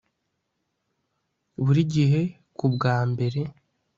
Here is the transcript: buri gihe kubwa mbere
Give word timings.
buri 1.63 1.81
gihe 1.93 2.21
kubwa 2.57 2.95
mbere 3.11 3.39